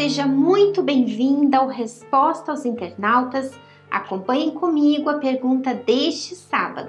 seja 0.00 0.26
muito 0.26 0.82
bem-vinda 0.82 1.58
ao 1.58 1.68
Resposta 1.68 2.52
aos 2.52 2.64
Internautas. 2.64 3.52
Acompanhem 3.90 4.52
comigo 4.52 5.10
a 5.10 5.18
pergunta 5.18 5.74
deste 5.74 6.34
sábado. 6.34 6.88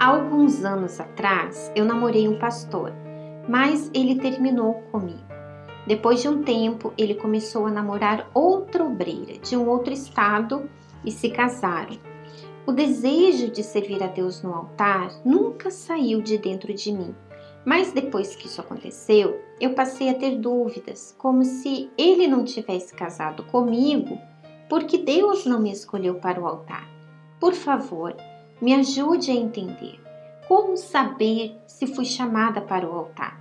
Há 0.00 0.04
alguns 0.04 0.64
anos 0.64 0.98
atrás, 0.98 1.70
eu 1.76 1.84
namorei 1.84 2.26
um 2.26 2.36
pastor, 2.36 2.92
mas 3.48 3.92
ele 3.94 4.16
terminou 4.16 4.82
comigo. 4.90 5.22
Depois 5.86 6.20
de 6.20 6.28
um 6.28 6.42
tempo, 6.42 6.92
ele 6.98 7.14
começou 7.14 7.66
a 7.66 7.70
namorar 7.70 8.28
outra 8.34 8.84
obreira 8.84 9.38
de 9.38 9.56
um 9.56 9.68
outro 9.68 9.92
estado 9.92 10.68
e 11.04 11.12
se 11.12 11.30
casaram. 11.30 11.96
O 12.66 12.72
desejo 12.72 13.52
de 13.52 13.62
servir 13.62 14.02
a 14.02 14.08
Deus 14.08 14.42
no 14.42 14.52
altar 14.52 15.12
nunca 15.24 15.70
saiu 15.70 16.20
de 16.20 16.36
dentro 16.38 16.74
de 16.74 16.90
mim. 16.90 17.14
Mas 17.68 17.92
depois 17.92 18.34
que 18.34 18.46
isso 18.46 18.62
aconteceu, 18.62 19.42
eu 19.60 19.74
passei 19.74 20.08
a 20.08 20.14
ter 20.14 20.38
dúvidas, 20.38 21.14
como 21.18 21.44
se 21.44 21.90
ele 21.98 22.26
não 22.26 22.42
tivesse 22.42 22.94
casado 22.94 23.42
comigo, 23.42 24.18
porque 24.70 24.96
Deus 24.96 25.44
não 25.44 25.60
me 25.60 25.70
escolheu 25.70 26.14
para 26.14 26.40
o 26.40 26.46
altar. 26.46 26.88
Por 27.38 27.52
favor, 27.52 28.16
me 28.58 28.72
ajude 28.72 29.30
a 29.30 29.34
entender 29.34 30.00
como 30.48 30.78
saber 30.78 31.60
se 31.66 31.86
fui 31.86 32.06
chamada 32.06 32.62
para 32.62 32.88
o 32.88 32.94
altar. 32.94 33.38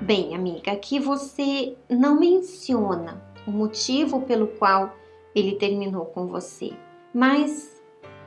Bem, 0.00 0.32
amiga, 0.32 0.70
aqui 0.70 1.00
você 1.00 1.76
não 1.88 2.20
menciona 2.20 3.20
o 3.48 3.50
motivo 3.50 4.20
pelo 4.20 4.46
qual 4.46 4.94
ele 5.34 5.56
terminou 5.56 6.04
com 6.04 6.28
você, 6.28 6.70
mas 7.12 7.79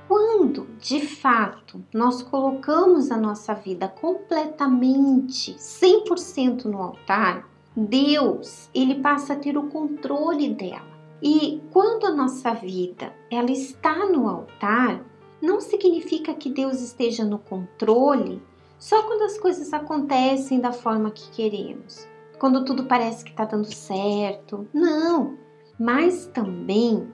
quando 0.07 0.67
de 0.79 1.05
fato 1.05 1.83
nós 1.93 2.21
colocamos 2.21 3.11
a 3.11 3.17
nossa 3.17 3.53
vida 3.53 3.87
completamente 3.87 5.55
100% 5.55 6.65
no 6.65 6.81
altar, 6.81 7.47
Deus, 7.75 8.69
ele 8.73 8.95
passa 8.95 9.33
a 9.33 9.35
ter 9.35 9.57
o 9.57 9.67
controle 9.69 10.53
dela. 10.53 10.93
E 11.21 11.61
quando 11.71 12.05
a 12.05 12.11
nossa 12.11 12.53
vida 12.53 13.13
ela 13.31 13.51
está 13.51 14.05
no 14.05 14.27
altar, 14.27 15.03
não 15.41 15.59
significa 15.59 16.33
que 16.33 16.49
Deus 16.49 16.81
esteja 16.81 17.23
no 17.25 17.39
controle 17.39 18.41
só 18.77 19.01
quando 19.03 19.21
as 19.21 19.37
coisas 19.37 19.71
acontecem 19.71 20.59
da 20.59 20.73
forma 20.73 21.09
que 21.09 21.31
queremos, 21.31 22.05
quando 22.37 22.65
tudo 22.65 22.83
parece 22.83 23.23
que 23.23 23.31
está 23.31 23.45
dando 23.45 23.73
certo. 23.73 24.67
Não, 24.73 25.37
mas 25.79 26.25
também 26.27 27.07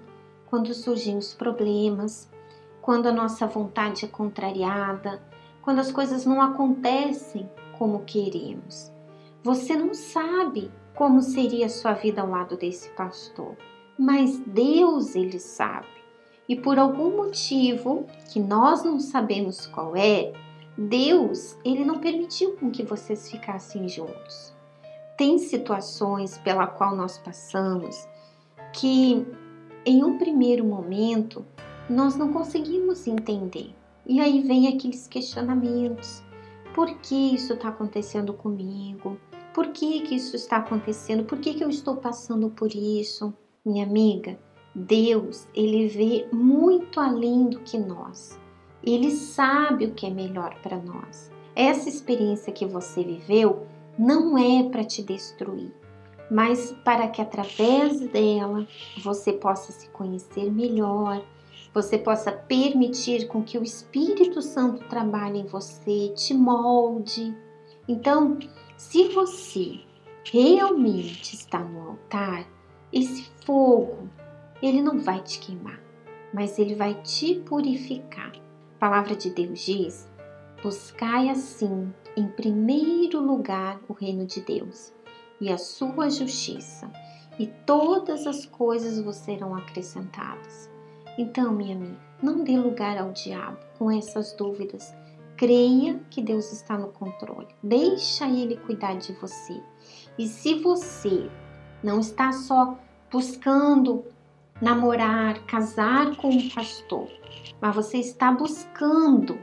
quando 0.48 0.74
surgem 0.74 1.16
os 1.16 1.36
problemas, 1.36 2.28
quando 2.90 3.06
a 3.06 3.12
nossa 3.12 3.46
vontade 3.46 4.04
é 4.04 4.08
contrariada, 4.08 5.22
quando 5.62 5.78
as 5.78 5.92
coisas 5.92 6.26
não 6.26 6.42
acontecem 6.42 7.48
como 7.78 8.04
queremos. 8.04 8.92
Você 9.44 9.76
não 9.76 9.94
sabe 9.94 10.72
como 10.96 11.22
seria 11.22 11.68
a 11.68 11.70
sua 11.70 11.94
vida 11.94 12.22
ao 12.22 12.28
lado 12.32 12.58
desse 12.58 12.90
pastor, 12.96 13.56
mas 13.96 14.40
Deus 14.40 15.14
ele 15.14 15.38
sabe. 15.38 15.86
E 16.48 16.56
por 16.56 16.80
algum 16.80 17.16
motivo 17.16 18.08
que 18.34 18.40
nós 18.40 18.84
não 18.84 19.00
sabemos 19.00 19.68
qual 19.68 19.96
é, 19.96 20.34
Deus, 20.76 21.60
ele 21.64 21.86
não 21.86 22.00
permitiu 22.00 22.58
com 22.58 22.72
que 22.72 22.82
vocês 22.82 23.30
ficassem 23.30 23.88
juntos. 23.88 24.52
Tem 25.16 25.38
situações 25.38 26.40
pela 26.40 26.66
qual 26.66 26.96
nós 26.96 27.20
passamos 27.20 28.08
que 28.74 29.28
em 29.86 30.04
um 30.04 30.18
primeiro 30.18 30.66
momento 30.66 31.46
nós 31.90 32.16
não 32.16 32.32
conseguimos 32.32 33.08
entender. 33.08 33.74
E 34.06 34.20
aí 34.20 34.42
vem 34.42 34.68
aqueles 34.68 35.08
questionamentos. 35.08 36.24
Por 36.74 36.94
que 37.00 37.36
isso 37.36 37.54
está 37.54 37.70
acontecendo 37.70 38.34
comigo? 38.34 39.18
Por 39.54 39.68
que, 39.68 40.02
que 40.02 40.16
isso 40.16 40.36
está 40.36 40.58
acontecendo? 40.58 41.26
Por 41.26 41.40
que, 41.40 41.56
que 41.56 41.64
eu 41.64 41.70
estou 41.70 41.98
passando 41.98 42.50
por 42.50 42.74
isso? 42.74 43.34
Minha 43.66 43.86
amiga, 43.86 44.40
Deus, 44.74 45.48
ele 45.54 45.88
vê 45.88 46.28
muito 46.32 47.00
além 47.00 47.50
do 47.50 47.60
que 47.60 47.78
nós. 47.78 48.40
Ele 48.84 49.12
sabe 49.12 49.86
o 49.86 49.94
que 49.94 50.06
é 50.06 50.10
melhor 50.10 50.56
para 50.62 50.78
nós. 50.78 51.32
Essa 51.56 51.90
experiência 51.90 52.54
que 52.54 52.66
você 52.66 53.04
viveu 53.04 53.66
não 53.98 54.38
é 54.38 54.70
para 54.70 54.84
te 54.84 55.04
destruir, 55.04 55.74
mas 56.32 56.72
para 56.86 57.08
que 57.10 57.22
através 57.22 58.00
dela 58.00 58.66
você 59.04 59.34
possa 59.34 59.74
se 59.74 59.90
conhecer 59.90 60.50
melhor, 60.50 61.22
você 61.74 61.98
possa 61.98 62.32
permitir 62.32 63.28
com 63.28 63.44
que 63.44 63.58
o 63.58 63.64
Espírito 63.64 64.42
Santo 64.42 64.88
trabalhe 64.88 65.40
em 65.40 65.46
você, 65.46 66.10
te 66.16 66.34
molde. 66.34 67.36
Então, 67.88 68.38
se 68.76 69.10
você 69.10 69.80
realmente 70.24 71.36
está 71.36 71.60
no 71.60 71.90
altar, 71.90 72.48
esse 72.92 73.30
fogo, 73.46 74.10
ele 74.62 74.82
não 74.82 75.00
vai 75.00 75.22
te 75.22 75.40
queimar, 75.40 75.80
mas 76.34 76.58
ele 76.58 76.76
vai 76.76 76.96
te 77.02 77.36
purificar. 77.36 78.32
A 78.76 78.80
palavra 78.80 79.16
de 79.16 79.30
Deus 79.30 79.60
diz: 79.60 80.10
Buscai 80.64 81.30
assim, 81.30 81.94
em 82.18 82.28
primeiro 82.28 83.22
lugar, 83.22 83.80
o 83.88 83.94
reino 83.94 84.26
de 84.26 84.42
Deus 84.42 84.94
e 85.40 85.52
a 85.52 85.58
sua 85.58 86.10
justiça, 86.10 86.92
e 87.38 87.48
todas 87.48 88.28
as 88.28 88.46
coisas 88.46 89.00
vos 89.00 89.16
serão 89.16 89.56
acrescentadas. 89.56 90.70
Então, 91.22 91.52
minha 91.52 91.76
amiga, 91.76 92.00
não 92.24 92.46
dê 92.46 92.58
lugar 92.58 92.98
ao 92.98 93.12
diabo 93.12 93.58
com 93.78 93.92
essas 93.92 94.32
dúvidas. 94.32 94.96
Creia 95.36 96.00
que 96.10 96.22
Deus 96.22 96.50
está 96.54 96.78
no 96.78 96.94
controle. 96.94 97.50
Deixa 97.62 98.26
ele 98.26 98.56
cuidar 98.56 98.94
de 98.94 99.12
você. 99.12 99.62
E 100.18 100.30
se 100.30 100.54
você 100.62 101.30
não 101.84 102.00
está 102.00 102.32
só 102.32 102.80
buscando 103.12 104.06
namorar, 104.62 105.46
casar 105.46 106.16
com 106.16 106.30
um 106.30 106.50
pastor, 106.52 107.10
mas 107.60 107.76
você 107.76 107.98
está 107.98 108.32
buscando 108.32 109.38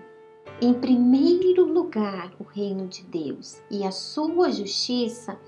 em 0.63 0.73
primeiro 0.73 1.67
lugar 1.67 2.33
o 2.41 2.45
reino 2.45 2.89
de 2.89 3.03
Deus 3.03 3.61
e 3.71 3.85
a 3.85 3.91
sua 3.91 4.51
justiça, 4.51 5.39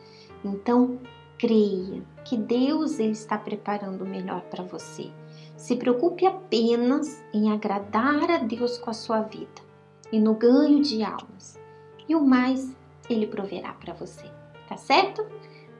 então 0.44 1.00
creia 1.38 2.02
que 2.22 2.36
Deus 2.36 2.98
ele 2.98 3.12
está 3.12 3.38
preparando 3.38 4.04
o 4.04 4.06
melhor 4.06 4.42
para 4.42 4.62
você. 4.62 5.10
Se 5.58 5.74
preocupe 5.74 6.24
apenas 6.24 7.20
em 7.34 7.50
agradar 7.50 8.30
a 8.30 8.38
Deus 8.38 8.78
com 8.78 8.90
a 8.90 8.94
sua 8.94 9.22
vida 9.22 9.60
e 10.12 10.20
no 10.20 10.32
ganho 10.32 10.80
de 10.80 11.02
almas. 11.02 11.58
E 12.08 12.14
o 12.14 12.24
mais 12.24 12.74
ele 13.10 13.26
proverá 13.26 13.72
para 13.72 13.92
você, 13.92 14.24
tá 14.68 14.76
certo? 14.76 15.26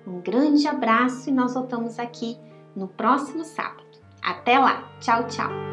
Um 0.05 0.21
grande 0.21 0.67
abraço 0.67 1.31
e 1.31 1.33
nós 1.33 1.55
voltamos 1.55 1.97
aqui 2.01 2.37
no 2.75 2.89
próximo 2.89 3.45
sábado. 3.45 3.87
Até 4.21 4.59
lá, 4.59 4.91
tchau, 5.01 5.29
tchau! 5.29 5.68